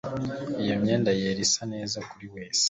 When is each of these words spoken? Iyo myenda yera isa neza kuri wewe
Iyo 0.63 0.75
myenda 0.81 1.11
yera 1.19 1.41
isa 1.47 1.63
neza 1.73 1.97
kuri 2.09 2.25
wewe 2.33 2.59